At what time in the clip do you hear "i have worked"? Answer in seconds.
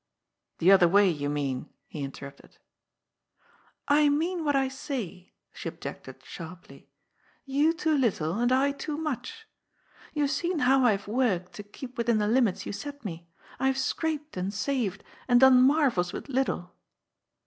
10.85-11.53